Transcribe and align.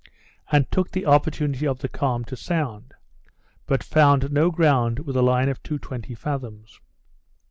and 0.51 0.71
took 0.71 0.89
the 0.89 1.05
opportunity 1.05 1.67
of 1.67 1.77
the 1.77 1.87
calm, 1.87 2.25
to 2.25 2.35
sound; 2.35 2.95
but 3.67 3.83
found 3.83 4.31
no 4.31 4.49
ground 4.49 4.97
with 4.97 5.15
a 5.15 5.21
line 5.21 5.47
of 5.47 5.61
220 5.61 6.15
fathoms. 6.15 6.79